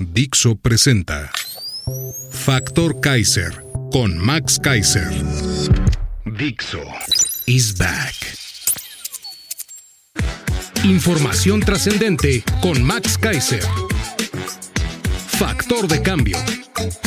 Dixo 0.00 0.54
presenta 0.56 1.30
Factor 2.30 3.00
Kaiser 3.00 3.64
con 3.92 4.16
Max 4.16 4.58
Kaiser. 4.58 5.08
Dixo 6.24 6.82
is 7.46 7.76
back. 7.76 8.14
Información 10.84 11.60
trascendente 11.60 12.42
con 12.60 12.82
Max 12.82 13.18
Kaiser. 13.18 13.62
Factor 15.38 15.86
de 15.88 16.02
cambio. 16.02 16.38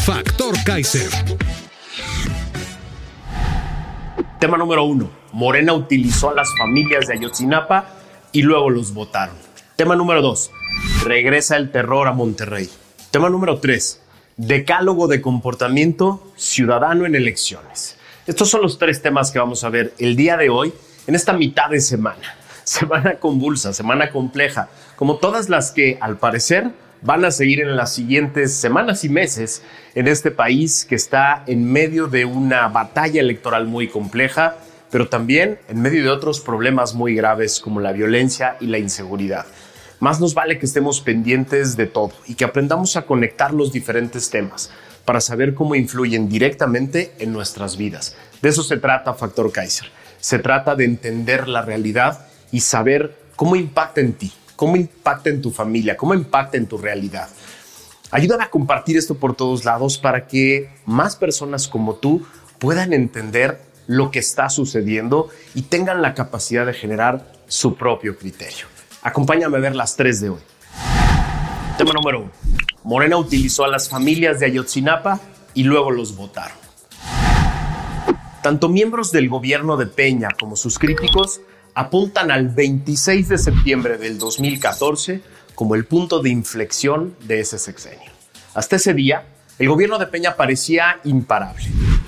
Factor 0.05 0.55
Kaiser. 0.63 1.09
Tema 4.39 4.57
número 4.57 4.83
uno. 4.83 5.09
Morena 5.33 5.73
utilizó 5.73 6.29
a 6.29 6.35
las 6.35 6.49
familias 6.57 7.07
de 7.07 7.13
Ayotzinapa 7.13 7.85
y 8.31 8.41
luego 8.41 8.69
los 8.69 8.93
votaron. 8.93 9.35
Tema 9.75 9.97
número 9.97 10.21
dos. 10.21 10.51
Regresa 11.03 11.57
el 11.57 11.69
terror 11.69 12.07
a 12.07 12.13
Monterrey. 12.13 12.69
Tema 13.11 13.29
número 13.29 13.59
tres. 13.59 13.99
Decálogo 14.37 15.09
de 15.09 15.19
comportamiento 15.19 16.31
ciudadano 16.37 17.05
en 17.05 17.13
elecciones. 17.13 17.97
Estos 18.25 18.49
son 18.49 18.61
los 18.61 18.77
tres 18.77 19.01
temas 19.01 19.31
que 19.31 19.39
vamos 19.39 19.65
a 19.65 19.69
ver 19.69 19.93
el 19.99 20.15
día 20.15 20.37
de 20.37 20.49
hoy 20.49 20.73
en 21.07 21.15
esta 21.15 21.33
mitad 21.33 21.69
de 21.69 21.81
semana. 21.81 22.37
Semana 22.63 23.15
convulsa, 23.19 23.73
semana 23.73 24.11
compleja, 24.11 24.69
como 24.95 25.17
todas 25.17 25.49
las 25.49 25.71
que 25.71 25.97
al 25.99 26.17
parecer 26.17 26.71
van 27.01 27.25
a 27.25 27.31
seguir 27.31 27.59
en 27.59 27.75
las 27.75 27.93
siguientes 27.93 28.55
semanas 28.55 29.03
y 29.03 29.09
meses 29.09 29.61
en 29.93 30.07
este 30.07 30.31
país 30.31 30.85
que 30.85 30.95
está 30.95 31.43
en 31.47 31.69
medio 31.69 32.07
de 32.07 32.23
una 32.23 32.69
batalla 32.69 33.19
electoral 33.19 33.67
muy 33.67 33.89
compleja, 33.89 34.55
pero 34.95 35.09
también 35.09 35.59
en 35.67 35.81
medio 35.81 36.03
de 36.03 36.09
otros 36.09 36.39
problemas 36.39 36.93
muy 36.93 37.15
graves 37.15 37.59
como 37.59 37.81
la 37.81 37.91
violencia 37.91 38.55
y 38.61 38.67
la 38.67 38.77
inseguridad. 38.77 39.45
Más 39.99 40.21
nos 40.21 40.33
vale 40.33 40.57
que 40.57 40.65
estemos 40.65 41.01
pendientes 41.01 41.75
de 41.75 41.85
todo 41.85 42.13
y 42.27 42.35
que 42.35 42.45
aprendamos 42.45 42.95
a 42.95 43.01
conectar 43.01 43.53
los 43.53 43.73
diferentes 43.73 44.29
temas 44.29 44.71
para 45.03 45.19
saber 45.19 45.53
cómo 45.53 45.75
influyen 45.75 46.29
directamente 46.29 47.13
en 47.19 47.33
nuestras 47.33 47.75
vidas. 47.75 48.15
De 48.41 48.47
eso 48.47 48.63
se 48.63 48.77
trata 48.77 49.13
Factor 49.13 49.51
Kaiser. 49.51 49.87
Se 50.21 50.39
trata 50.39 50.75
de 50.75 50.85
entender 50.85 51.49
la 51.49 51.61
realidad 51.61 52.27
y 52.53 52.61
saber 52.61 53.17
cómo 53.35 53.57
impacta 53.57 53.99
en 53.99 54.13
ti, 54.13 54.31
cómo 54.55 54.77
impacta 54.77 55.29
en 55.29 55.41
tu 55.41 55.51
familia, 55.51 55.97
cómo 55.97 56.13
impacta 56.13 56.55
en 56.55 56.67
tu 56.67 56.77
realidad. 56.77 57.27
Ayúdame 58.11 58.45
a 58.45 58.49
compartir 58.49 58.95
esto 58.95 59.15
por 59.15 59.35
todos 59.35 59.65
lados 59.65 59.97
para 59.97 60.25
que 60.25 60.69
más 60.85 61.17
personas 61.17 61.67
como 61.67 61.95
tú 61.95 62.25
puedan 62.59 62.93
entender 62.93 63.74
lo 63.87 64.11
que 64.11 64.19
está 64.19 64.49
sucediendo 64.49 65.29
y 65.53 65.63
tengan 65.63 66.01
la 66.01 66.13
capacidad 66.13 66.65
de 66.65 66.73
generar 66.73 67.31
su 67.47 67.75
propio 67.75 68.17
criterio. 68.17 68.65
Acompáñame 69.01 69.57
a 69.57 69.61
ver 69.61 69.75
las 69.75 69.95
tres 69.95 70.21
de 70.21 70.29
hoy. 70.29 70.41
Tema 71.77 71.91
número 71.93 72.21
uno. 72.21 72.31
Morena 72.83 73.17
utilizó 73.17 73.65
a 73.65 73.67
las 73.67 73.89
familias 73.89 74.39
de 74.39 74.47
Ayotzinapa 74.47 75.19
y 75.53 75.63
luego 75.63 75.91
los 75.91 76.15
votaron. 76.15 76.57
Tanto 78.41 78.69
miembros 78.69 79.11
del 79.11 79.27
gobierno 79.27 79.75
de 79.75 79.87
Peña 79.87 80.29
como 80.39 80.55
sus 80.55 80.77
críticos 80.77 81.41
apuntan 81.73 82.31
al 82.31 82.49
26 82.49 83.27
de 83.27 83.37
septiembre 83.37 83.97
del 83.97 84.17
2014 84.17 85.21
como 85.55 85.75
el 85.75 85.85
punto 85.85 86.19
de 86.19 86.29
inflexión 86.29 87.15
de 87.21 87.39
ese 87.39 87.57
sexenio. 87.57 88.11
Hasta 88.53 88.75
ese 88.75 88.93
día, 88.93 89.25
el 89.57 89.67
gobierno 89.67 89.97
de 89.97 90.07
Peña 90.07 90.35
parecía 90.35 90.99
imparable. 91.03 91.65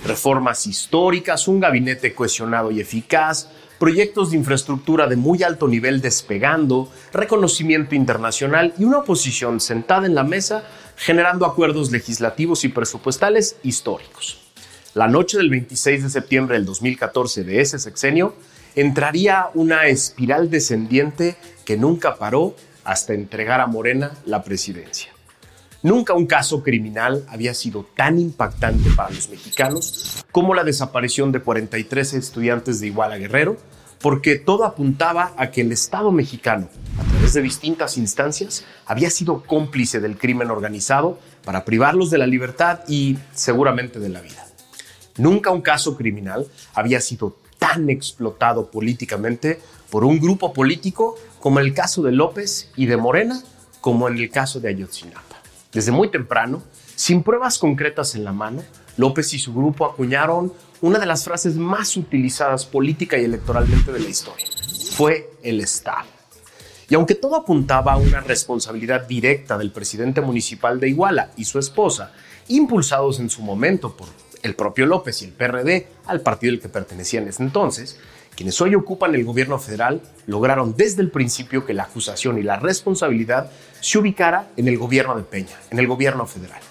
Reformas 0.08 0.66
históricas, 0.68 1.50
un 1.50 1.60
gabinete 1.60 2.16
cohesionado 2.16 2.72
y 2.72 2.80
eficaz, 2.80 3.50
proyectos 3.78 4.32
de 4.32 4.38
infraestructura 4.38 5.06
de 5.06 5.18
muy 5.18 5.44
alto 5.44 5.68
nivel 5.68 6.00
despegando, 6.00 6.90
reconocimiento 7.12 7.94
internacional 7.94 8.74
y 8.80 8.86
una 8.86 9.00
oposición 9.00 9.60
sentada 9.60 10.08
en 10.08 10.16
la 10.16 10.24
mesa 10.24 10.64
generando 10.96 11.46
acuerdos 11.46 11.92
legislativos 11.92 12.64
y 12.64 12.70
presupuestales 12.70 13.58
históricos. 13.64 14.40
La 14.94 15.10
noche 15.10 15.38
del 15.38 15.50
26 15.50 16.04
de 16.04 16.10
septiembre 16.10 16.56
del 16.56 16.66
2014 16.66 17.44
de 17.44 17.62
ese 17.62 17.78
sexenio 17.78 18.34
entraría 18.76 19.48
una 19.56 19.88
espiral 19.88 20.50
descendiente 20.50 21.36
que 21.66 21.76
nunca 21.76 22.16
paró 22.16 22.56
hasta 22.84 23.14
entregar 23.14 23.60
a 23.60 23.68
Morena 23.68 24.14
la 24.26 24.44
presidencia. 24.44 25.17
Nunca 25.84 26.14
un 26.14 26.26
caso 26.26 26.64
criminal 26.64 27.24
había 27.30 27.54
sido 27.54 27.86
tan 27.96 28.20
impactante 28.20 28.90
para 28.96 29.12
los 29.12 29.30
mexicanos 29.30 30.26
como 30.32 30.56
la 30.56 30.64
desaparición 30.64 31.32
de 31.32 31.42
43 31.42 32.14
estudiantes 32.14 32.80
de 32.80 32.88
Iguala 32.88 33.18
Guerrero, 33.18 33.58
porque 34.02 34.38
todo 34.38 34.66
apuntaba 34.66 35.34
a 35.38 35.52
que 35.52 35.62
el 35.62 35.72
Estado 35.72 36.12
mexicano, 36.12 36.68
a 37.00 37.04
través 37.12 37.34
de 37.34 37.42
distintas 37.42 37.98
instancias, 37.98 38.66
había 38.86 39.10
sido 39.10 39.44
cómplice 39.44 40.00
del 40.00 40.18
crimen 40.18 40.50
organizado 40.50 41.20
para 41.44 41.64
privarlos 41.64 42.10
de 42.10 42.18
la 42.18 42.28
libertad 42.28 42.80
y 42.88 43.18
seguramente 43.34 44.00
de 44.00 44.10
la 44.10 44.22
vida. 44.22 44.46
Nunca 45.18 45.52
un 45.52 45.62
caso 45.62 45.96
criminal 45.96 46.48
había 46.74 47.02
sido 47.02 47.38
tan 47.60 47.90
explotado 47.90 48.70
políticamente 48.70 49.60
por 49.90 50.04
un 50.04 50.20
grupo 50.20 50.54
político 50.54 51.16
como 51.40 51.60
el 51.60 51.74
caso 51.74 52.04
de 52.04 52.12
López 52.12 52.72
y 52.76 52.86
de 52.88 52.98
Morena, 52.98 53.42
como 53.82 54.08
en 54.08 54.18
el 54.18 54.30
caso 54.30 54.60
de 54.60 54.70
Ayotzinapa. 54.70 55.27
Desde 55.72 55.92
muy 55.92 56.10
temprano, 56.10 56.64
sin 56.96 57.24
pruebas 57.24 57.60
concretas 57.60 58.16
en 58.16 58.24
la 58.24 58.32
mano, 58.32 58.64
López 58.98 59.34
y 59.34 59.40
su 59.40 59.54
grupo 59.54 59.86
acuñaron 59.86 60.52
una 60.82 61.00
de 61.00 61.06
las 61.06 61.24
frases 61.24 61.56
más 61.56 61.96
utilizadas 61.98 62.66
política 62.66 63.18
y 63.18 63.26
electoralmente 63.26 63.92
de 63.92 64.00
la 64.00 64.10
historia. 64.10 64.46
Fue 64.92 65.32
el 65.44 65.62
Estado. 65.62 66.08
Y 66.90 66.96
aunque 66.96 67.16
todo 67.16 67.36
apuntaba 67.36 67.94
a 67.94 67.98
una 67.98 68.22
responsabilidad 68.22 69.08
directa 69.08 69.58
del 69.58 69.72
presidente 69.72 70.22
municipal 70.22 70.80
de 70.80 70.90
Iguala 70.90 71.32
y 71.36 71.46
su 71.46 71.60
esposa, 71.60 72.14
impulsados 72.48 73.20
en 73.20 73.30
su 73.30 73.42
momento 73.42 73.96
por 73.96 74.08
el 74.42 74.56
propio 74.56 74.86
López 74.86 75.22
y 75.22 75.26
el 75.26 75.34
PRD, 75.34 75.88
al 76.06 76.22
partido 76.22 76.54
al 76.54 76.60
que 76.62 76.70
pertenecía 76.70 77.20
en 77.20 77.28
ese 77.28 77.44
entonces, 77.44 78.00
quienes 78.38 78.62
hoy 78.62 78.76
ocupan 78.76 79.16
el 79.16 79.26
gobierno 79.26 79.58
federal 79.58 80.00
lograron 80.28 80.76
desde 80.78 81.02
el 81.02 81.10
principio 81.10 81.66
que 81.66 81.74
la 81.74 81.84
acusación 81.84 82.38
y 82.38 82.44
la 82.44 82.58
responsabilidad 82.58 83.52
se 83.82 83.98
ubicara 83.98 84.50
en 84.58 84.68
el 84.68 84.78
gobierno 84.78 85.18
de 85.18 85.24
Peña, 85.24 85.58
en 85.72 85.80
el 85.80 85.88
gobierno 85.88 86.28
federal. 86.28 86.62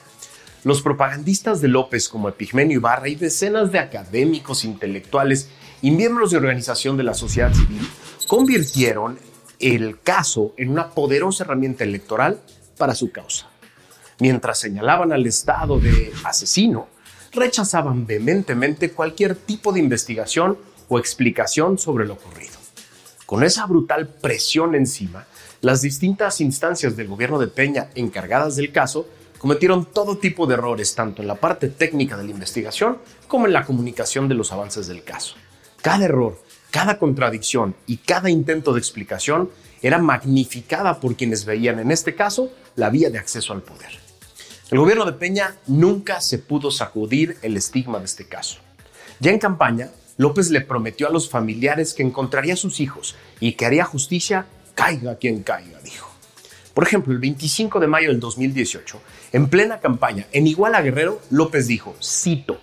Los 0.62 0.80
propagandistas 0.80 1.60
de 1.60 1.66
López 1.66 2.08
como 2.08 2.28
Epigmenio 2.28 2.76
Ibarra 2.78 3.08
y 3.08 3.16
decenas 3.16 3.72
de 3.72 3.80
académicos, 3.80 4.64
intelectuales 4.64 5.48
y 5.82 5.90
miembros 5.90 6.30
de 6.30 6.36
organización 6.36 6.96
de 6.96 7.02
la 7.02 7.14
sociedad 7.14 7.52
civil 7.52 7.86
convirtieron 8.28 9.18
el 9.58 9.98
caso 10.00 10.54
en 10.56 10.70
una 10.70 10.90
poderosa 10.90 11.42
herramienta 11.42 11.82
electoral 11.82 12.38
para 12.78 12.94
su 12.94 13.10
causa. 13.10 13.48
Mientras 14.20 14.60
señalaban 14.60 15.12
al 15.12 15.26
Estado 15.26 15.80
de 15.80 16.12
asesino, 16.22 16.86
rechazaban 17.32 18.06
vehementemente 18.06 18.92
cualquier 18.92 19.34
tipo 19.34 19.72
de 19.72 19.80
investigación 19.80 20.58
o 20.88 20.98
explicación 20.98 21.78
sobre 21.78 22.06
lo 22.06 22.14
ocurrido. 22.14 22.54
Con 23.26 23.42
esa 23.42 23.66
brutal 23.66 24.08
presión 24.08 24.74
encima, 24.74 25.26
las 25.60 25.82
distintas 25.82 26.40
instancias 26.40 26.96
del 26.96 27.08
gobierno 27.08 27.38
de 27.38 27.48
Peña 27.48 27.88
encargadas 27.94 28.56
del 28.56 28.72
caso 28.72 29.08
cometieron 29.38 29.84
todo 29.84 30.18
tipo 30.18 30.46
de 30.46 30.54
errores, 30.54 30.94
tanto 30.94 31.22
en 31.22 31.28
la 31.28 31.34
parte 31.34 31.68
técnica 31.68 32.16
de 32.16 32.24
la 32.24 32.30
investigación 32.30 32.98
como 33.26 33.46
en 33.46 33.52
la 33.52 33.64
comunicación 33.64 34.28
de 34.28 34.34
los 34.34 34.52
avances 34.52 34.86
del 34.86 35.02
caso. 35.02 35.36
Cada 35.82 36.04
error, 36.04 36.40
cada 36.70 36.98
contradicción 36.98 37.74
y 37.86 37.98
cada 37.98 38.30
intento 38.30 38.72
de 38.72 38.78
explicación 38.78 39.50
era 39.82 39.98
magnificada 39.98 41.00
por 41.00 41.16
quienes 41.16 41.44
veían 41.44 41.78
en 41.78 41.90
este 41.90 42.14
caso 42.14 42.50
la 42.76 42.90
vía 42.90 43.10
de 43.10 43.18
acceso 43.18 43.52
al 43.52 43.62
poder. 43.62 43.90
El 44.70 44.78
gobierno 44.78 45.04
de 45.04 45.12
Peña 45.12 45.56
nunca 45.66 46.20
se 46.20 46.38
pudo 46.38 46.70
sacudir 46.70 47.36
el 47.42 47.56
estigma 47.56 47.98
de 47.98 48.06
este 48.06 48.26
caso. 48.26 48.58
Ya 49.20 49.30
en 49.30 49.38
campaña, 49.38 49.90
López 50.16 50.50
le 50.50 50.62
prometió 50.62 51.08
a 51.08 51.12
los 51.12 51.28
familiares 51.28 51.92
que 51.92 52.02
encontraría 52.02 52.54
a 52.54 52.58
sus 52.58 52.80
hijos 52.80 53.16
y 53.40 53.52
que 53.52 53.66
haría 53.66 53.84
justicia 53.84 54.46
caiga 54.74 55.16
quien 55.16 55.42
caiga, 55.42 55.80
dijo. 55.80 56.10
Por 56.72 56.84
ejemplo, 56.84 57.12
el 57.12 57.18
25 57.18 57.80
de 57.80 57.86
mayo 57.86 58.08
del 58.08 58.20
2018, 58.20 59.00
en 59.32 59.48
plena 59.48 59.80
campaña 59.80 60.26
en 60.32 60.46
Iguala 60.46 60.82
Guerrero, 60.82 61.20
López 61.30 61.66
dijo, 61.66 61.94
cito, 62.02 62.60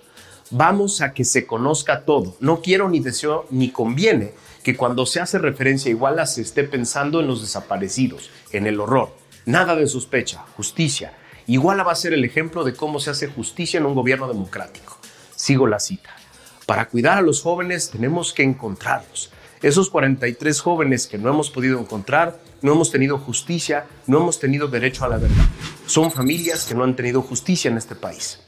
vamos 0.51 1.01
a 1.01 1.13
que 1.13 1.25
se 1.25 1.47
conozca 1.47 2.05
todo, 2.05 2.37
no 2.39 2.61
quiero 2.61 2.89
ni 2.89 2.99
deseo 2.99 3.47
ni 3.49 3.69
conviene 3.69 4.33
que 4.63 4.77
cuando 4.77 5.05
se 5.05 5.19
hace 5.19 5.39
referencia 5.39 5.89
igual 5.89 6.25
se 6.27 6.41
esté 6.41 6.63
pensando 6.63 7.19
en 7.19 7.27
los 7.27 7.41
desaparecidos, 7.41 8.29
en 8.51 8.65
el 8.65 8.79
horror. 8.79 9.15
Nada 9.45 9.75
de 9.75 9.87
sospecha, 9.87 10.45
justicia. 10.55 11.13
Iguala 11.47 11.83
va 11.83 11.91
a 11.91 11.95
ser 11.95 12.13
el 12.13 12.23
ejemplo 12.23 12.63
de 12.63 12.73
cómo 12.73 12.99
se 12.99 13.09
hace 13.09 13.27
justicia 13.27 13.79
en 13.79 13.85
un 13.85 13.93
gobierno 13.93 14.27
democrático. 14.27 14.97
Sigo 15.35 15.67
la 15.67 15.79
cita. 15.79 16.15
Para 16.65 16.87
cuidar 16.87 17.17
a 17.17 17.21
los 17.21 17.41
jóvenes 17.41 17.89
tenemos 17.89 18.33
que 18.33 18.43
encontrarlos. 18.43 19.31
Esos 19.61 19.89
43 19.89 20.61
jóvenes 20.61 21.07
que 21.07 21.17
no 21.17 21.29
hemos 21.29 21.49
podido 21.49 21.79
encontrar, 21.79 22.39
no 22.61 22.73
hemos 22.73 22.91
tenido 22.91 23.17
justicia, 23.17 23.85
no 24.07 24.19
hemos 24.19 24.39
tenido 24.39 24.67
derecho 24.67 25.05
a 25.05 25.09
la 25.09 25.17
verdad. 25.17 25.45
Son 25.85 26.11
familias 26.11 26.65
que 26.65 26.75
no 26.75 26.83
han 26.83 26.95
tenido 26.95 27.21
justicia 27.21 27.69
en 27.69 27.77
este 27.77 27.95
país. 27.95 28.41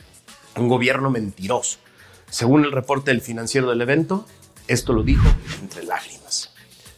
Un 0.57 0.67
gobierno 0.67 1.09
mentiroso. 1.09 1.79
Según 2.29 2.65
el 2.65 2.71
reporte 2.71 3.11
del 3.11 3.21
financiero 3.21 3.69
del 3.69 3.81
evento, 3.81 4.25
esto 4.67 4.93
lo 4.93 5.03
dijo 5.03 5.27
entre 5.61 5.83
lágrimas. 5.83 6.53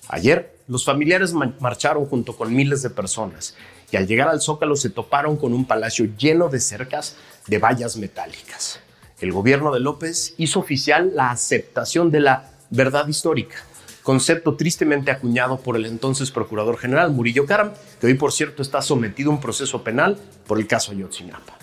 Ayer, 0.08 0.56
los 0.68 0.86
familiares 0.86 1.34
marcharon 1.34 2.06
junto 2.06 2.36
con 2.36 2.54
miles 2.54 2.82
de 2.82 2.90
personas 2.90 3.56
y 3.92 3.98
al 3.98 4.08
llegar 4.08 4.28
al 4.28 4.42
Zócalo 4.42 4.76
se 4.76 4.90
toparon 4.90 5.38
con 5.38 5.54
un 5.54 5.66
palacio 5.66 6.06
lleno 6.18 6.50
de 6.50 6.60
cercas 6.60 7.16
de 7.48 7.58
vallas 7.58 7.98
metálicas. 7.98 8.80
El 9.20 9.32
gobierno 9.32 9.74
de 9.74 9.80
López 9.80 10.36
hizo 10.38 10.60
oficial 10.60 11.12
la 11.16 11.32
aceptación 11.32 12.12
de 12.12 12.20
la 12.20 12.52
verdad 12.70 13.08
histórica, 13.08 13.56
concepto 14.04 14.56
tristemente 14.56 15.10
acuñado 15.10 15.60
por 15.60 15.76
el 15.76 15.88
entonces 15.88 16.30
Procurador 16.30 16.78
General 16.78 17.10
Murillo 17.10 17.48
Karam, 17.48 17.72
que 18.00 18.06
hoy 18.06 18.14
por 18.14 18.32
cierto 18.32 18.62
está 18.62 18.84
sometido 18.84 19.32
a 19.32 19.34
un 19.34 19.42
proceso 19.42 19.84
penal 19.84 20.20
por 20.46 20.60
el 20.60 20.68
caso 20.68 20.92
Ayotzinapa. 20.92 21.58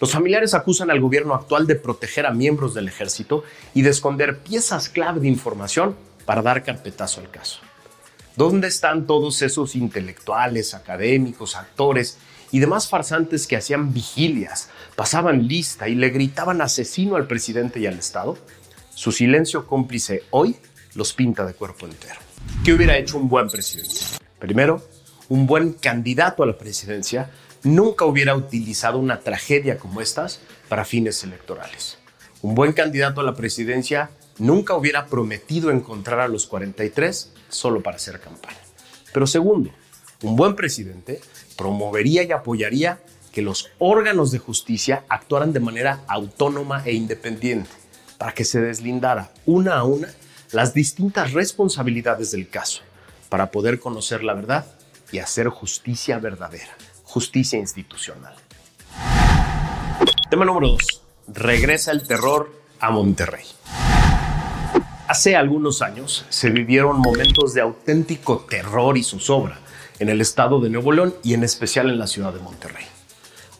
Los 0.00 0.10
familiares 0.10 0.52
acusan 0.52 0.90
al 0.90 1.00
gobierno 1.00 1.34
actual 1.34 1.68
de 1.68 1.76
proteger 1.76 2.26
a 2.26 2.32
miembros 2.32 2.74
del 2.74 2.88
ejército 2.88 3.44
y 3.72 3.82
de 3.82 3.90
esconder 3.90 4.38
piezas 4.38 4.88
clave 4.88 5.20
de 5.20 5.28
información 5.28 5.94
para 6.24 6.42
dar 6.42 6.64
carpetazo 6.64 7.20
al 7.20 7.30
caso. 7.30 7.60
¿Dónde 8.34 8.66
están 8.66 9.06
todos 9.06 9.42
esos 9.42 9.76
intelectuales, 9.76 10.74
académicos, 10.74 11.54
actores 11.54 12.18
y 12.52 12.58
demás 12.58 12.88
farsantes 12.88 13.46
que 13.46 13.56
hacían 13.56 13.92
vigilias, 13.92 14.70
pasaban 14.96 15.46
lista 15.46 15.88
y 15.88 15.94
le 15.94 16.10
gritaban 16.10 16.60
asesino 16.60 17.16
al 17.16 17.26
presidente 17.26 17.80
y 17.80 17.86
al 17.86 17.98
Estado? 17.98 18.36
Su 18.94 19.12
silencio 19.12 19.66
cómplice 19.66 20.24
hoy 20.30 20.56
los 20.94 21.12
pinta 21.12 21.46
de 21.46 21.54
cuerpo 21.54 21.86
entero. 21.86 22.20
¿Qué 22.64 22.72
hubiera 22.72 22.96
hecho 22.96 23.16
un 23.16 23.28
buen 23.28 23.48
presidente? 23.48 23.96
Primero, 24.38 24.82
un 25.28 25.46
buen 25.46 25.72
candidato 25.72 26.42
a 26.42 26.46
la 26.46 26.58
presidencia 26.58 27.30
nunca 27.62 28.04
hubiera 28.04 28.34
utilizado 28.34 28.98
una 28.98 29.20
tragedia 29.20 29.78
como 29.78 30.00
estas 30.00 30.40
para 30.68 30.84
fines 30.84 31.22
electorales. 31.24 31.98
Un 32.42 32.54
buen 32.54 32.72
candidato 32.72 33.20
a 33.20 33.24
la 33.24 33.34
presidencia 33.34 34.10
nunca 34.38 34.74
hubiera 34.74 35.06
prometido 35.06 35.70
encontrar 35.70 36.20
a 36.20 36.28
los 36.28 36.46
43 36.46 37.32
solo 37.48 37.82
para 37.82 37.96
hacer 37.96 38.20
campaña. 38.20 38.58
Pero 39.12 39.26
segundo, 39.26 39.70
un 40.22 40.36
buen 40.36 40.56
presidente 40.56 41.20
promovería 41.56 42.22
y 42.22 42.32
apoyaría 42.32 43.00
que 43.32 43.42
los 43.42 43.70
órganos 43.78 44.30
de 44.30 44.38
justicia 44.38 45.04
actuaran 45.08 45.52
de 45.52 45.60
manera 45.60 46.00
autónoma 46.08 46.82
e 46.84 46.92
independiente 46.92 47.70
para 48.18 48.32
que 48.32 48.44
se 48.44 48.60
deslindara 48.60 49.32
una 49.46 49.78
a 49.78 49.84
una 49.84 50.08
las 50.52 50.74
distintas 50.74 51.32
responsabilidades 51.32 52.32
del 52.32 52.48
caso 52.48 52.82
para 53.28 53.50
poder 53.50 53.78
conocer 53.78 54.24
la 54.24 54.34
verdad 54.34 54.66
y 55.12 55.18
hacer 55.18 55.48
justicia 55.48 56.18
verdadera 56.18 56.76
justicia 57.10 57.58
institucional. 57.58 58.34
Tema 60.30 60.44
número 60.44 60.68
2. 60.68 61.02
Regresa 61.28 61.90
el 61.90 62.06
terror 62.06 62.52
a 62.78 62.90
Monterrey. 62.90 63.44
Hace 65.08 65.34
algunos 65.34 65.82
años 65.82 66.24
se 66.28 66.50
vivieron 66.50 67.00
momentos 67.00 67.52
de 67.52 67.62
auténtico 67.62 68.46
terror 68.48 68.96
y 68.96 69.02
zozobra 69.02 69.58
en 70.00 70.08
el 70.08 70.20
estado 70.20 70.60
de 70.60 70.70
Nuevo 70.70 70.90
León 70.90 71.14
y 71.22 71.34
en 71.34 71.44
especial 71.44 71.88
en 71.88 71.98
la 71.98 72.08
ciudad 72.08 72.32
de 72.32 72.40
Monterrey. 72.40 72.84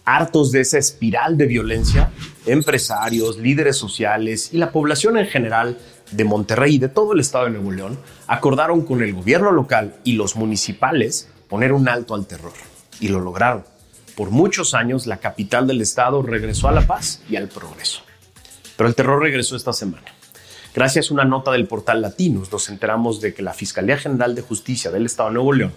Hartos 0.07 0.51
de 0.51 0.63
esa 0.63 0.79
espiral 0.79 1.37
de 1.37 1.47
violencia, 1.47 2.11
empresarios, 2.47 3.37
líderes 3.37 3.77
sociales 3.77 4.53
y 4.53 4.57
la 4.57 4.73
población 4.73 5.19
en 5.19 5.27
general 5.27 5.79
de 6.11 6.25
Monterrey 6.25 6.77
y 6.77 6.79
de 6.79 6.89
todo 6.89 7.13
el 7.13 7.21
estado 7.21 7.45
de 7.45 7.53
Nuevo 7.53 7.71
León 7.71 7.99
acordaron 8.27 8.85
con 8.85 9.03
el 9.03 9.13
gobierno 9.13 9.53
local 9.53 9.97
y 10.03 10.15
los 10.15 10.35
municipales 10.35 11.29
poner 11.49 11.73
un 11.73 11.89
alto 11.89 12.15
al 12.15 12.27
terror 12.27 12.55
y 12.99 13.09
lo 13.09 13.21
lograron. 13.21 13.65
Por 14.17 14.31
muchos 14.31 14.75
años 14.75 15.07
la 15.07 15.19
capital 15.19 15.67
del 15.67 15.83
estado 15.83 16.23
regresó 16.23 16.69
a 16.69 16.73
la 16.73 16.87
paz 16.87 17.23
y 17.29 17.37
al 17.37 17.49
progreso. 17.49 18.01
Pero 18.77 18.89
el 18.89 18.95
terror 18.95 19.21
regresó 19.23 19.57
esta 19.57 19.75
semana. 19.75 20.07
Gracias 20.75 21.11
a 21.11 21.15
una 21.15 21.25
nota 21.25 21.51
del 21.53 21.67
portal 21.67 22.01
Latinos 22.01 22.51
nos 22.51 22.69
enteramos 22.71 23.21
de 23.21 23.35
que 23.35 23.43
la 23.43 23.53
Fiscalía 23.53 23.99
General 23.99 24.35
de 24.35 24.43
Justicia 24.43 24.91
del 24.91 25.07
Estado 25.07 25.29
de 25.29 25.35
Nuevo 25.35 25.53
León 25.53 25.73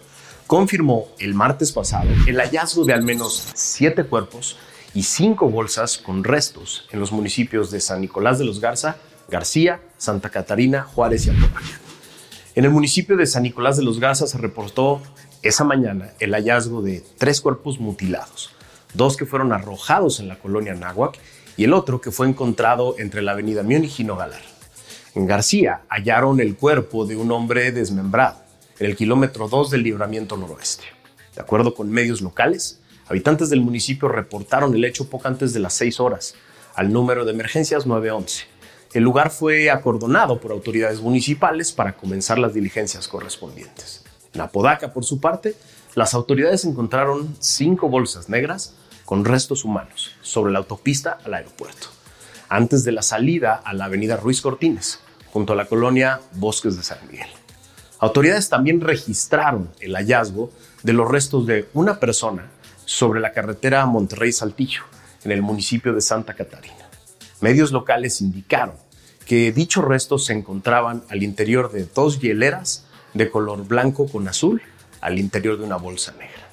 confirmó 0.48 1.08
el 1.20 1.34
martes 1.34 1.72
pasado 1.72 2.10
el 2.28 2.38
hallazgo 2.38 2.86
de 2.86 2.94
al 2.94 3.04
menos 3.04 3.52
siete 3.54 4.04
cuerpos 4.04 4.58
y 4.94 5.04
cinco 5.04 5.50
bolsas 5.50 5.98
con 5.98 6.24
restos 6.24 6.88
en 6.92 7.00
los 7.00 7.12
municipios 7.12 7.72
de 7.72 7.80
San 7.80 8.02
Nicolás 8.02 8.38
de 8.38 8.46
los 8.46 8.60
Garza, 8.60 8.98
García, 9.30 9.82
Santa 9.98 10.30
Catarina, 10.30 10.84
Juárez 10.84 11.26
y 11.26 11.32
Apodaca. 11.32 11.80
En 12.56 12.66
el 12.66 12.72
municipio 12.72 13.18
de 13.18 13.26
San 13.26 13.44
Nicolás 13.44 13.78
de 13.78 13.84
los 13.84 14.00
Garza 14.00 14.28
se 14.28 14.38
reportó 14.38 15.02
esa 15.42 15.64
mañana 15.64 16.12
el 16.20 16.34
hallazgo 16.34 16.82
de 16.82 17.04
tres 17.18 17.42
cuerpos 17.42 17.80
mutilados, 17.80 18.52
dos 18.94 19.18
que 19.18 19.26
fueron 19.26 19.54
arrojados 19.54 20.20
en 20.20 20.28
la 20.28 20.38
colonia 20.38 20.76
Náhuac 20.76 21.18
y 21.58 21.64
el 21.64 21.74
otro 21.74 22.00
que 22.02 22.12
fue 22.12 22.28
encontrado 22.28 22.96
entre 23.00 23.22
la 23.22 23.32
avenida 23.32 23.64
Múnich 23.64 24.00
y 24.00 24.04
Nogalar. 24.04 24.42
En 25.16 25.26
García 25.26 25.82
hallaron 25.90 26.40
el 26.40 26.56
cuerpo 26.56 27.06
de 27.06 27.16
un 27.16 27.32
hombre 27.32 27.72
desmembrado 27.72 28.43
en 28.84 28.90
el 28.90 28.98
kilómetro 28.98 29.48
2 29.48 29.70
del 29.70 29.82
libramiento 29.82 30.36
noroeste. 30.36 30.84
De 31.34 31.42
acuerdo 31.42 31.74
con 31.74 31.90
medios 31.90 32.20
locales, 32.20 32.82
habitantes 33.08 33.50
del 33.50 33.62
municipio 33.62 34.10
reportaron 34.10 34.76
el 34.76 34.84
hecho 34.84 35.10
poco 35.10 35.30
antes 35.30 35.54
de 35.54 35.62
las 35.62 35.74
6 35.76 36.02
horas 36.02 36.36
al 36.76 36.92
número 36.92 37.24
de 37.24 37.32
emergencias 37.32 37.86
911. 37.86 38.44
El 38.92 39.04
lugar 39.04 39.30
fue 39.30 39.72
acordonado 39.72 40.42
por 40.42 40.52
autoridades 40.52 41.00
municipales 41.00 41.72
para 41.72 41.94
comenzar 41.94 42.38
las 42.40 42.54
diligencias 42.54 43.08
correspondientes. 43.08 44.04
En 44.34 44.42
Apodaca, 44.42 44.92
por 44.92 45.06
su 45.06 45.22
parte, 45.22 45.56
las 45.96 46.14
autoridades 46.14 46.66
encontraron 46.66 47.34
cinco 47.40 47.88
bolsas 47.88 48.28
negras 48.28 48.76
con 49.06 49.24
restos 49.24 49.64
humanos 49.64 50.12
sobre 50.22 50.52
la 50.52 50.60
autopista 50.60 51.20
al 51.24 51.36
aeropuerto, 51.36 51.88
antes 52.50 52.84
de 52.84 52.92
la 52.92 53.02
salida 53.02 53.56
a 53.64 53.74
la 53.74 53.86
avenida 53.86 54.18
Ruiz 54.18 54.42
Cortines, 54.42 55.00
junto 55.32 55.54
a 55.54 55.56
la 55.56 55.68
colonia 55.68 56.20
Bosques 56.34 56.76
de 56.76 56.84
San 56.84 56.98
Miguel. 57.10 57.30
Autoridades 58.04 58.50
también 58.50 58.82
registraron 58.82 59.70
el 59.80 59.96
hallazgo 59.96 60.52
de 60.84 60.92
los 60.92 61.10
restos 61.10 61.48
de 61.48 61.70
una 61.74 62.02
persona 62.02 62.52
sobre 62.84 63.22
la 63.22 63.32
carretera 63.32 63.86
Monterrey-Saltillo, 63.86 64.82
en 65.24 65.32
el 65.32 65.42
municipio 65.42 65.94
de 65.94 66.02
Santa 66.02 66.34
Catarina. 66.34 66.90
Medios 67.40 67.72
locales 67.72 68.20
indicaron 68.20 68.76
que 69.26 69.54
dichos 69.54 69.86
restos 69.86 70.26
se 70.26 70.34
encontraban 70.34 71.06
al 71.08 71.24
interior 71.24 71.72
de 71.72 71.86
dos 71.86 72.20
hieleras 72.20 72.88
de 73.14 73.32
color 73.32 73.66
blanco 73.66 74.06
con 74.10 74.28
azul 74.28 74.62
al 75.00 75.18
interior 75.18 75.58
de 75.58 75.64
una 75.64 75.78
bolsa 75.78 76.12
negra. 76.12 76.50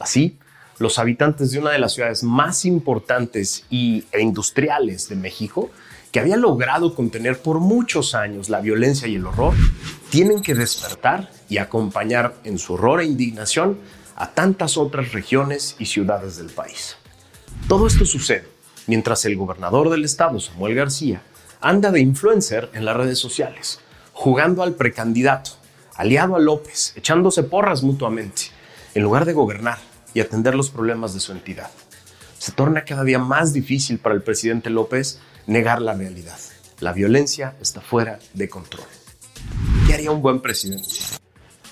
Así, 0.00 0.38
los 0.78 0.98
habitantes 0.98 1.50
de 1.50 1.60
una 1.60 1.70
de 1.70 1.78
las 1.78 1.94
ciudades 1.94 2.22
más 2.22 2.66
importantes 2.66 3.64
y, 3.70 4.04
e 4.12 4.20
industriales 4.20 5.08
de 5.08 5.16
México, 5.16 5.70
que 6.12 6.20
había 6.20 6.36
logrado 6.36 6.94
contener 6.94 7.40
por 7.40 7.60
muchos 7.60 8.14
años 8.14 8.48
la 8.48 8.60
violencia 8.60 9.06
y 9.06 9.14
el 9.14 9.26
horror, 9.26 9.54
tienen 10.10 10.42
que 10.42 10.54
despertar 10.54 11.30
y 11.48 11.58
acompañar 11.58 12.34
en 12.44 12.58
su 12.58 12.74
horror 12.74 13.00
e 13.00 13.04
indignación 13.04 13.78
a 14.16 14.30
tantas 14.30 14.76
otras 14.76 15.12
regiones 15.12 15.76
y 15.78 15.86
ciudades 15.86 16.36
del 16.36 16.50
país. 16.50 16.96
Todo 17.68 17.86
esto 17.86 18.04
sucede 18.04 18.46
mientras 18.86 19.24
el 19.24 19.36
gobernador 19.36 19.88
del 19.88 20.04
estado, 20.04 20.40
Samuel 20.40 20.74
García, 20.74 21.22
anda 21.60 21.92
de 21.92 22.00
influencer 22.00 22.70
en 22.72 22.84
las 22.84 22.96
redes 22.96 23.18
sociales, 23.18 23.78
jugando 24.12 24.62
al 24.62 24.74
precandidato, 24.74 25.52
aliado 25.94 26.34
a 26.34 26.40
López, 26.40 26.92
echándose 26.96 27.44
porras 27.44 27.82
mutuamente, 27.82 28.44
en 28.94 29.02
lugar 29.02 29.26
de 29.26 29.32
gobernar 29.32 29.78
y 30.12 30.20
atender 30.20 30.54
los 30.54 30.70
problemas 30.70 31.14
de 31.14 31.20
su 31.20 31.30
entidad. 31.32 31.70
Se 32.38 32.52
torna 32.52 32.84
cada 32.84 33.04
día 33.04 33.18
más 33.18 33.52
difícil 33.52 33.98
para 33.98 34.14
el 34.14 34.22
presidente 34.22 34.70
López 34.70 35.20
negar 35.50 35.82
la 35.82 35.94
realidad. 35.94 36.38
La 36.78 36.92
violencia 36.92 37.56
está 37.60 37.80
fuera 37.80 38.20
de 38.34 38.48
control. 38.48 38.86
¿Qué 39.84 39.94
haría 39.94 40.12
un 40.12 40.22
buen 40.22 40.40
presidente? 40.40 40.86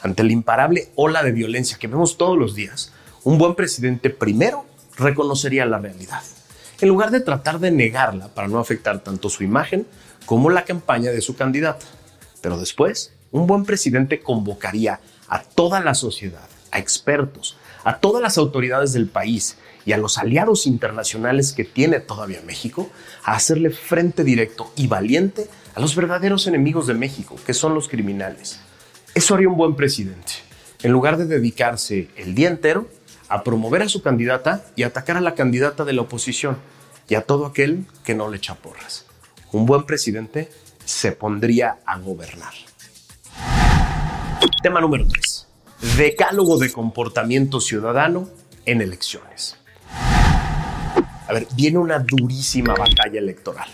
Ante 0.02 0.24
la 0.24 0.32
imparable 0.32 0.88
ola 0.96 1.22
de 1.22 1.30
violencia 1.30 1.78
que 1.78 1.86
vemos 1.86 2.18
todos 2.18 2.36
los 2.36 2.56
días, 2.56 2.92
un 3.22 3.38
buen 3.38 3.54
presidente 3.54 4.10
primero 4.10 4.66
reconocería 4.96 5.64
la 5.64 5.78
realidad, 5.78 6.22
en 6.80 6.88
lugar 6.88 7.12
de 7.12 7.20
tratar 7.20 7.60
de 7.60 7.70
negarla 7.70 8.26
para 8.34 8.48
no 8.48 8.58
afectar 8.58 8.98
tanto 8.98 9.30
su 9.30 9.44
imagen 9.44 9.86
como 10.26 10.50
la 10.50 10.64
campaña 10.64 11.12
de 11.12 11.20
su 11.20 11.36
candidata. 11.36 11.86
Pero 12.40 12.58
después 12.58 13.12
un 13.30 13.46
buen 13.46 13.64
presidente 13.64 14.18
convocaría 14.18 14.98
a 15.28 15.44
toda 15.44 15.78
la 15.78 15.94
sociedad, 15.94 16.48
a 16.72 16.80
expertos, 16.80 17.56
a 17.84 17.98
todas 18.00 18.22
las 18.22 18.38
autoridades 18.38 18.92
del 18.92 19.06
país 19.06 19.56
y 19.84 19.92
a 19.92 19.98
los 19.98 20.18
aliados 20.18 20.66
internacionales 20.66 21.52
que 21.52 21.64
tiene 21.64 22.00
todavía 22.00 22.42
México 22.44 22.90
a 23.24 23.34
hacerle 23.34 23.70
frente 23.70 24.24
directo 24.24 24.72
y 24.76 24.86
valiente 24.86 25.48
a 25.74 25.80
los 25.80 25.94
verdaderos 25.94 26.46
enemigos 26.46 26.86
de 26.86 26.94
México, 26.94 27.36
que 27.46 27.54
son 27.54 27.74
los 27.74 27.88
criminales, 27.88 28.60
Eso 29.14 29.34
haría 29.34 29.48
un 29.48 29.56
buen 29.56 29.74
presidente, 29.74 30.34
en 30.82 30.92
lugar 30.92 31.16
de 31.16 31.26
dedicarse 31.26 32.08
el 32.16 32.34
día 32.34 32.48
entero 32.48 32.88
a 33.28 33.42
promover 33.42 33.82
a 33.82 33.88
su 33.88 34.02
candidata 34.02 34.64
y 34.76 34.82
atacar 34.84 35.16
a 35.16 35.20
la 35.20 35.34
candidata 35.34 35.84
de 35.84 35.92
la 35.92 36.02
oposición 36.02 36.58
y 37.08 37.14
a 37.14 37.22
todo 37.22 37.46
aquel 37.46 37.86
que 38.04 38.14
no 38.14 38.28
le 38.28 38.36
echa 38.36 38.54
porras. 38.54 39.06
Un 39.52 39.66
buen 39.66 39.84
presidente 39.84 40.50
se 40.84 41.12
pondría 41.12 41.78
a 41.84 41.98
gobernar. 41.98 42.52
Tema 44.62 44.80
número 44.80 45.06
3. 45.06 45.46
Decálogo 45.96 46.58
de 46.58 46.72
comportamiento 46.72 47.60
ciudadano 47.60 48.28
en 48.66 48.80
elecciones. 48.80 49.56
A 51.28 51.34
ver, 51.34 51.46
viene 51.54 51.76
una 51.76 51.98
durísima 51.98 52.74
batalla 52.74 53.18
electoral 53.18 53.68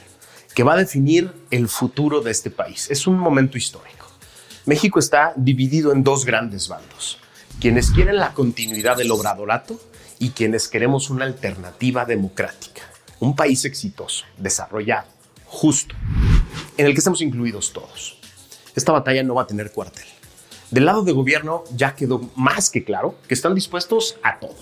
que 0.54 0.64
va 0.64 0.74
a 0.74 0.76
definir 0.76 1.32
el 1.52 1.68
futuro 1.68 2.20
de 2.20 2.32
este 2.32 2.50
país. 2.50 2.90
Es 2.90 3.06
un 3.06 3.16
momento 3.16 3.56
histórico. 3.56 4.06
México 4.66 4.98
está 4.98 5.32
dividido 5.36 5.92
en 5.92 6.02
dos 6.02 6.24
grandes 6.24 6.68
bandos. 6.68 7.18
Quienes 7.60 7.92
quieren 7.92 8.16
la 8.16 8.32
continuidad 8.32 8.96
del 8.96 9.12
obradorato 9.12 9.80
y 10.18 10.30
quienes 10.30 10.66
queremos 10.66 11.10
una 11.10 11.26
alternativa 11.26 12.04
democrática. 12.04 12.82
Un 13.20 13.36
país 13.36 13.64
exitoso, 13.64 14.24
desarrollado, 14.36 15.06
justo, 15.46 15.94
en 16.76 16.86
el 16.86 16.92
que 16.92 16.98
estamos 16.98 17.20
incluidos 17.20 17.72
todos. 17.72 18.18
Esta 18.74 18.90
batalla 18.90 19.22
no 19.22 19.36
va 19.36 19.42
a 19.42 19.46
tener 19.46 19.70
cuartel. 19.70 20.06
Del 20.72 20.86
lado 20.86 21.04
de 21.04 21.12
gobierno 21.12 21.62
ya 21.76 21.94
quedó 21.94 22.28
más 22.34 22.68
que 22.70 22.82
claro 22.82 23.16
que 23.28 23.34
están 23.34 23.54
dispuestos 23.54 24.16
a 24.24 24.40
todo. 24.40 24.56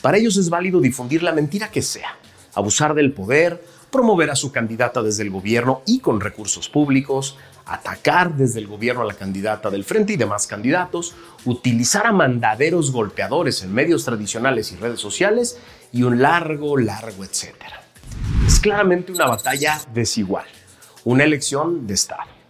Para 0.00 0.16
ellos 0.16 0.38
es 0.38 0.48
válido 0.48 0.80
difundir 0.80 1.22
la 1.22 1.32
mentira 1.32 1.70
que 1.70 1.82
sea, 1.82 2.16
abusar 2.54 2.94
del 2.94 3.12
poder, 3.12 3.62
promover 3.90 4.30
a 4.30 4.36
su 4.36 4.52
candidata 4.52 5.02
desde 5.02 5.22
el 5.22 5.30
gobierno 5.30 5.82
y 5.86 6.00
con 6.00 6.20
recursos 6.20 6.68
públicos, 6.68 7.36
atacar 7.66 8.34
desde 8.34 8.60
el 8.60 8.66
gobierno 8.66 9.02
a 9.02 9.06
la 9.06 9.14
candidata 9.14 9.70
del 9.70 9.84
frente 9.84 10.12
y 10.12 10.16
demás 10.16 10.46
candidatos, 10.46 11.14
utilizar 11.44 12.06
a 12.06 12.12
mandaderos 12.12 12.92
golpeadores 12.92 13.62
en 13.62 13.72
medios 13.72 14.04
tradicionales 14.04 14.72
y 14.72 14.76
redes 14.76 15.00
sociales 15.00 15.58
y 15.92 16.02
un 16.02 16.22
largo, 16.22 16.76
largo 16.76 17.24
etcétera. 17.24 17.82
Es 18.46 18.58
claramente 18.60 19.12
una 19.12 19.26
batalla 19.26 19.80
desigual, 19.92 20.46
una 21.04 21.24
elección 21.24 21.86
de 21.86 21.94
Estado. 21.94 22.40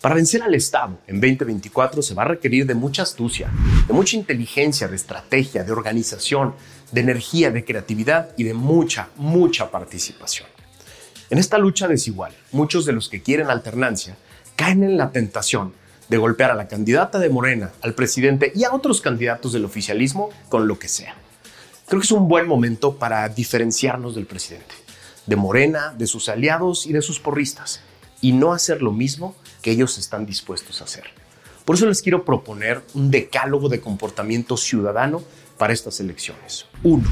Para 0.00 0.14
vencer 0.14 0.42
al 0.42 0.54
Estado 0.54 0.98
en 1.06 1.20
2024 1.20 2.00
se 2.00 2.14
va 2.14 2.22
a 2.22 2.28
requerir 2.28 2.64
de 2.64 2.74
mucha 2.74 3.02
astucia, 3.02 3.50
de 3.86 3.92
mucha 3.92 4.16
inteligencia, 4.16 4.88
de 4.88 4.96
estrategia, 4.96 5.62
de 5.62 5.72
organización, 5.72 6.54
de 6.92 7.00
energía, 7.00 7.50
de 7.50 7.64
creatividad 7.64 8.30
y 8.36 8.44
de 8.44 8.54
mucha, 8.54 9.08
mucha 9.16 9.70
participación. 9.70 10.48
En 11.30 11.38
esta 11.38 11.58
lucha 11.58 11.86
desigual, 11.86 12.32
muchos 12.52 12.84
de 12.84 12.92
los 12.92 13.08
que 13.08 13.22
quieren 13.22 13.50
alternancia 13.50 14.16
caen 14.56 14.82
en 14.82 14.96
la 14.96 15.12
tentación 15.12 15.72
de 16.08 16.16
golpear 16.16 16.50
a 16.50 16.54
la 16.54 16.66
candidata 16.66 17.20
de 17.20 17.28
Morena, 17.28 17.70
al 17.82 17.94
presidente 17.94 18.52
y 18.54 18.64
a 18.64 18.72
otros 18.74 19.00
candidatos 19.00 19.52
del 19.52 19.64
oficialismo 19.64 20.30
con 20.48 20.66
lo 20.66 20.78
que 20.78 20.88
sea. 20.88 21.14
Creo 21.86 22.00
que 22.00 22.04
es 22.04 22.12
un 22.12 22.28
buen 22.28 22.48
momento 22.48 22.96
para 22.96 23.28
diferenciarnos 23.28 24.16
del 24.16 24.26
presidente, 24.26 24.74
de 25.26 25.36
Morena, 25.36 25.94
de 25.96 26.08
sus 26.08 26.28
aliados 26.28 26.86
y 26.86 26.92
de 26.92 27.02
sus 27.02 27.20
porristas, 27.20 27.80
y 28.20 28.32
no 28.32 28.52
hacer 28.52 28.82
lo 28.82 28.90
mismo 28.90 29.36
que 29.62 29.70
ellos 29.70 29.98
están 29.98 30.26
dispuestos 30.26 30.80
a 30.80 30.84
hacer. 30.84 31.04
Por 31.64 31.76
eso 31.76 31.86
les 31.86 32.02
quiero 32.02 32.24
proponer 32.24 32.82
un 32.94 33.12
decálogo 33.12 33.68
de 33.68 33.80
comportamiento 33.80 34.56
ciudadano 34.56 35.22
para 35.60 35.74
estas 35.74 36.00
elecciones. 36.00 36.64
Uno, 36.82 37.06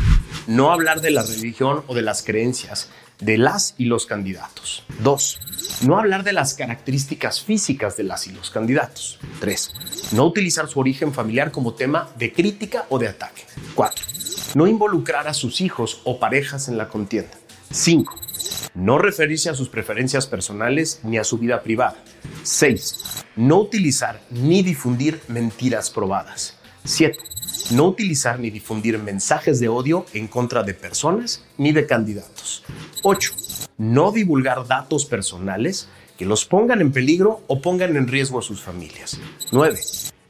no 0.46 0.72
hablar 0.72 1.02
de 1.02 1.10
la 1.10 1.22
religión 1.22 1.84
o 1.86 1.94
de 1.94 2.00
las 2.00 2.22
creencias 2.22 2.88
de 3.20 3.36
las 3.36 3.74
y 3.76 3.84
los 3.84 4.06
candidatos. 4.06 4.84
Dos, 5.00 5.38
no 5.86 5.98
hablar 5.98 6.24
de 6.24 6.32
las 6.32 6.54
características 6.54 7.42
físicas 7.42 7.98
de 7.98 8.04
las 8.04 8.26
y 8.26 8.32
los 8.32 8.48
candidatos. 8.48 9.18
Tres, 9.38 9.74
no 10.12 10.24
utilizar 10.24 10.66
su 10.66 10.80
origen 10.80 11.12
familiar 11.12 11.50
como 11.50 11.74
tema 11.74 12.08
de 12.16 12.32
crítica 12.32 12.86
o 12.88 12.98
de 12.98 13.08
ataque. 13.08 13.42
Cuatro, 13.74 14.06
no 14.54 14.66
involucrar 14.66 15.28
a 15.28 15.34
sus 15.34 15.60
hijos 15.60 16.00
o 16.04 16.18
parejas 16.18 16.68
en 16.68 16.78
la 16.78 16.88
contienda. 16.88 17.36
Cinco, 17.70 18.14
no 18.74 18.96
referirse 18.96 19.50
a 19.50 19.54
sus 19.54 19.68
preferencias 19.68 20.26
personales 20.26 21.00
ni 21.02 21.18
a 21.18 21.24
su 21.24 21.36
vida 21.36 21.62
privada. 21.62 22.02
Seis, 22.44 23.26
no 23.36 23.58
utilizar 23.58 24.22
ni 24.30 24.62
difundir 24.62 25.20
mentiras 25.28 25.90
probadas. 25.90 26.56
Siete, 26.82 27.18
no 27.70 27.84
utilizar 27.84 28.40
ni 28.40 28.50
difundir 28.50 28.98
mensajes 28.98 29.60
de 29.60 29.68
odio 29.68 30.06
en 30.14 30.26
contra 30.26 30.62
de 30.62 30.72
personas 30.72 31.44
ni 31.58 31.72
de 31.72 31.86
candidatos. 31.86 32.64
8. 33.02 33.32
No 33.76 34.10
divulgar 34.10 34.66
datos 34.66 35.04
personales 35.04 35.88
que 36.16 36.24
los 36.24 36.46
pongan 36.46 36.80
en 36.80 36.92
peligro 36.92 37.42
o 37.46 37.60
pongan 37.60 37.96
en 37.96 38.08
riesgo 38.08 38.38
a 38.38 38.42
sus 38.42 38.62
familias. 38.62 39.20
9. 39.52 39.78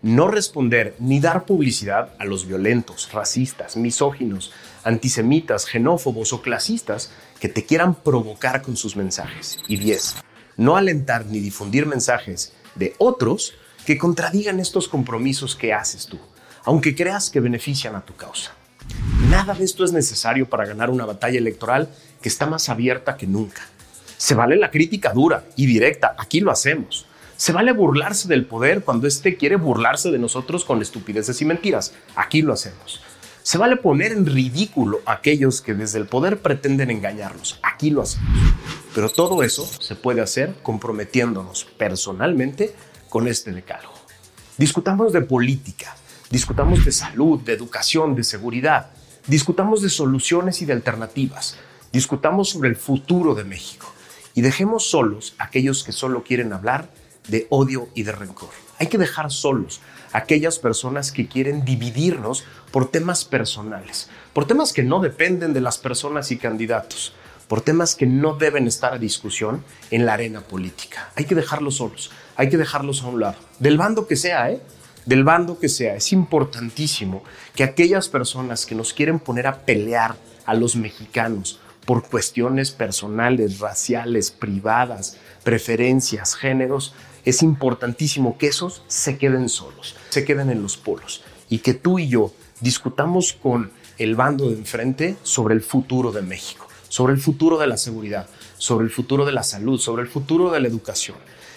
No 0.02 0.28
responder 0.28 0.96
ni 0.98 1.20
dar 1.20 1.44
publicidad 1.44 2.10
a 2.18 2.24
los 2.24 2.46
violentos, 2.46 3.08
racistas, 3.12 3.76
misóginos, 3.76 4.52
antisemitas, 4.82 5.66
xenófobos 5.66 6.32
o 6.32 6.42
clasistas 6.42 7.12
que 7.40 7.48
te 7.48 7.64
quieran 7.64 7.94
provocar 7.94 8.62
con 8.62 8.76
sus 8.76 8.96
mensajes. 8.96 9.58
Y 9.68 9.76
10. 9.76 10.16
No 10.56 10.76
alentar 10.76 11.26
ni 11.26 11.38
difundir 11.38 11.86
mensajes 11.86 12.52
de 12.74 12.94
otros 12.98 13.54
que 13.86 13.96
contradigan 13.96 14.58
estos 14.58 14.88
compromisos 14.88 15.54
que 15.54 15.72
haces 15.72 16.06
tú 16.06 16.18
aunque 16.68 16.94
creas 16.94 17.30
que 17.30 17.40
benefician 17.40 17.96
a 17.96 18.02
tu 18.02 18.14
causa. 18.14 18.52
Nada 19.30 19.54
de 19.54 19.64
esto 19.64 19.84
es 19.84 19.92
necesario 19.92 20.50
para 20.50 20.66
ganar 20.66 20.90
una 20.90 21.06
batalla 21.06 21.38
electoral 21.38 21.88
que 22.20 22.28
está 22.28 22.44
más 22.44 22.68
abierta 22.68 23.16
que 23.16 23.26
nunca. 23.26 23.62
Se 24.18 24.34
vale 24.34 24.54
la 24.54 24.70
crítica 24.70 25.14
dura 25.14 25.46
y 25.56 25.64
directa, 25.64 26.14
aquí 26.18 26.40
lo 26.40 26.50
hacemos. 26.50 27.06
Se 27.38 27.52
vale 27.52 27.72
burlarse 27.72 28.28
del 28.28 28.44
poder 28.44 28.84
cuando 28.84 29.06
éste 29.06 29.38
quiere 29.38 29.56
burlarse 29.56 30.10
de 30.10 30.18
nosotros 30.18 30.66
con 30.66 30.82
estupideces 30.82 31.40
y 31.40 31.46
mentiras, 31.46 31.94
aquí 32.14 32.42
lo 32.42 32.52
hacemos. 32.52 33.00
Se 33.42 33.56
vale 33.56 33.76
poner 33.76 34.12
en 34.12 34.26
ridículo 34.26 35.00
a 35.06 35.12
aquellos 35.12 35.62
que 35.62 35.72
desde 35.72 35.98
el 35.98 36.06
poder 36.06 36.42
pretenden 36.42 36.90
engañarnos, 36.90 37.58
aquí 37.62 37.88
lo 37.88 38.02
hacemos. 38.02 38.28
Pero 38.94 39.08
todo 39.08 39.42
eso 39.42 39.64
se 39.64 39.94
puede 39.94 40.20
hacer 40.20 40.54
comprometiéndonos 40.62 41.64
personalmente 41.78 42.74
con 43.08 43.26
este 43.26 43.52
decálogo. 43.52 43.94
Discutamos 44.58 45.14
de 45.14 45.22
política, 45.22 45.94
Discutamos 46.30 46.84
de 46.84 46.92
salud, 46.92 47.40
de 47.40 47.54
educación, 47.54 48.14
de 48.14 48.22
seguridad. 48.22 48.90
Discutamos 49.26 49.80
de 49.80 49.88
soluciones 49.88 50.60
y 50.60 50.66
de 50.66 50.74
alternativas. 50.74 51.56
Discutamos 51.90 52.50
sobre 52.50 52.68
el 52.68 52.76
futuro 52.76 53.34
de 53.34 53.44
México. 53.44 53.90
Y 54.34 54.42
dejemos 54.42 54.90
solos 54.90 55.34
a 55.38 55.44
aquellos 55.44 55.84
que 55.84 55.92
solo 55.92 56.22
quieren 56.24 56.52
hablar 56.52 56.90
de 57.28 57.46
odio 57.48 57.88
y 57.94 58.02
de 58.02 58.12
rencor. 58.12 58.50
Hay 58.78 58.88
que 58.88 58.98
dejar 58.98 59.30
solos 59.30 59.80
a 60.12 60.18
aquellas 60.18 60.58
personas 60.58 61.12
que 61.12 61.28
quieren 61.28 61.64
dividirnos 61.64 62.44
por 62.72 62.90
temas 62.90 63.24
personales, 63.24 64.10
por 64.34 64.46
temas 64.46 64.72
que 64.72 64.82
no 64.82 65.00
dependen 65.00 65.54
de 65.54 65.62
las 65.62 65.78
personas 65.78 66.30
y 66.30 66.36
candidatos, 66.36 67.14
por 67.48 67.62
temas 67.62 67.94
que 67.94 68.06
no 68.06 68.34
deben 68.34 68.66
estar 68.66 68.92
a 68.92 68.98
discusión 68.98 69.64
en 69.90 70.04
la 70.04 70.12
arena 70.12 70.42
política. 70.42 71.10
Hay 71.16 71.24
que 71.24 71.34
dejarlos 71.34 71.76
solos, 71.76 72.10
hay 72.36 72.50
que 72.50 72.58
dejarlos 72.58 73.02
a 73.02 73.08
un 73.08 73.20
lado, 73.20 73.38
del 73.58 73.78
bando 73.78 74.06
que 74.06 74.16
sea, 74.16 74.50
¿eh? 74.50 74.60
Del 75.08 75.24
bando 75.24 75.58
que 75.58 75.70
sea, 75.70 75.96
es 75.96 76.12
importantísimo 76.12 77.22
que 77.56 77.64
aquellas 77.64 78.10
personas 78.10 78.66
que 78.66 78.74
nos 78.74 78.92
quieren 78.92 79.18
poner 79.18 79.46
a 79.46 79.60
pelear 79.60 80.16
a 80.44 80.52
los 80.52 80.76
mexicanos 80.76 81.60
por 81.86 82.06
cuestiones 82.06 82.72
personales, 82.72 83.58
raciales, 83.58 84.30
privadas, 84.30 85.16
preferencias, 85.44 86.34
géneros, 86.34 86.92
es 87.24 87.42
importantísimo 87.42 88.36
que 88.36 88.48
esos 88.48 88.82
se 88.86 89.16
queden 89.16 89.48
solos, 89.48 89.96
se 90.10 90.26
queden 90.26 90.50
en 90.50 90.60
los 90.60 90.76
polos 90.76 91.22
y 91.48 91.60
que 91.60 91.72
tú 91.72 91.98
y 91.98 92.08
yo 92.08 92.34
discutamos 92.60 93.32
con 93.32 93.70
el 93.96 94.14
bando 94.14 94.50
de 94.50 94.56
enfrente 94.56 95.16
sobre 95.22 95.54
el 95.54 95.62
futuro 95.62 96.12
de 96.12 96.20
México, 96.20 96.68
sobre 96.90 97.14
el 97.14 97.20
futuro 97.20 97.56
de 97.56 97.66
la 97.66 97.78
seguridad, 97.78 98.28
sobre 98.58 98.84
el 98.84 98.90
futuro 98.90 99.24
de 99.24 99.32
la 99.32 99.42
salud, 99.42 99.80
sobre 99.80 100.02
el 100.02 100.08
futuro 100.08 100.50
de 100.50 100.60
la 100.60 100.68
educación. 100.68 101.16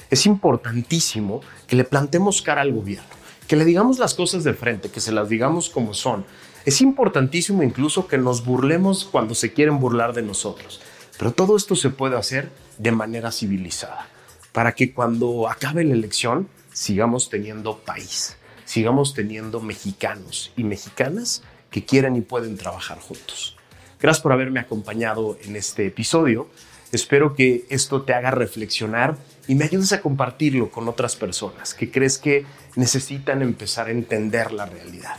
Es 0.10 0.26
importantísimo 0.26 1.42
que 1.68 1.76
le 1.76 1.84
plantemos 1.84 2.42
cara 2.42 2.62
al 2.62 2.72
gobierno 2.72 3.21
que 3.52 3.58
le 3.58 3.66
digamos 3.66 4.00
las 4.00 4.14
cosas 4.14 4.46
de 4.46 4.54
frente, 4.54 4.88
que 4.88 5.02
se 5.02 5.12
las 5.12 5.28
digamos 5.28 5.70
como 5.70 5.94
son. 5.94 6.24
Es 6.64 6.80
importantísimo 6.80 7.64
incluso 7.64 8.08
que 8.08 8.18
nos 8.18 8.46
burlemos 8.46 9.04
cuando 9.04 9.36
se 9.36 9.52
quieren 9.52 9.78
burlar 9.82 10.14
de 10.14 10.22
nosotros. 10.22 10.80
Pero 11.20 11.34
todo 11.34 11.58
esto 11.58 11.76
se 11.76 11.90
puede 11.90 12.16
hacer 12.16 12.50
de 12.78 12.94
manera 12.94 13.30
civilizada, 13.30 14.08
para 14.54 14.72
que 14.72 14.94
cuando 14.94 15.50
acabe 15.50 15.84
la 15.84 15.96
elección 15.96 16.48
sigamos 16.72 17.30
teniendo 17.30 17.80
país, 17.80 18.38
sigamos 18.64 19.14
teniendo 19.14 19.60
mexicanos 19.60 20.54
y 20.56 20.64
mexicanas 20.64 21.44
que 21.72 21.84
quieren 21.84 22.16
y 22.16 22.22
pueden 22.22 22.56
trabajar 22.56 23.00
juntos. 23.00 23.58
Gracias 24.00 24.24
por 24.24 24.32
haberme 24.32 24.62
acompañado 24.62 25.38
en 25.44 25.58
este 25.58 25.88
episodio. 25.88 26.48
Espero 26.94 27.36
que 27.36 27.66
esto 27.68 28.04
te 28.04 28.14
haga 28.14 28.32
reflexionar 28.32 29.18
y 29.50 29.56
me 29.56 29.66
ayudes 29.66 29.92
a 29.92 30.02
compartirlo 30.02 30.70
con 30.72 30.88
otras 30.88 31.18
personas 31.18 31.74
que 31.74 31.92
crees 31.92 32.18
que 32.18 32.46
necesitan 32.76 33.42
empezar 33.42 33.88
a 33.88 33.92
entender 33.92 34.52
la 34.52 34.66
realidad. 34.66 35.16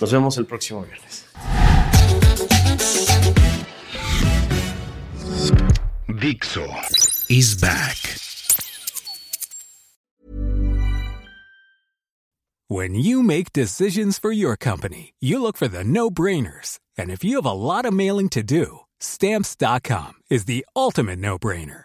Nos 0.00 0.12
vemos 0.12 0.36
el 0.38 0.46
próximo 0.46 0.82
viernes. 0.82 1.24
Dixo 6.20 6.66
is 7.28 7.60
back. 7.60 7.96
When 12.68 12.94
you 12.96 13.22
make 13.22 13.52
decisions 13.52 14.18
for 14.18 14.32
your 14.32 14.56
company, 14.56 15.14
you 15.20 15.40
look 15.40 15.56
for 15.56 15.68
the 15.68 15.84
no-brainers. 15.84 16.80
And 16.98 17.10
if 17.10 17.22
you 17.22 17.36
have 17.36 17.46
a 17.46 17.52
lot 17.52 17.84
of 17.84 17.92
mailing 17.92 18.28
to 18.30 18.42
do, 18.42 18.80
stamps.com 18.98 20.14
is 20.30 20.46
the 20.46 20.66
ultimate 20.74 21.20
no-brainer. 21.20 21.84